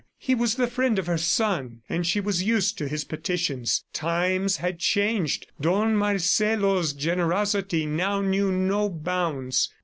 [0.17, 3.83] He was the friend of her son, and she was used to his petitions.
[3.93, 9.69] Times had changed; Don Marcelo's generosity now knew no bounds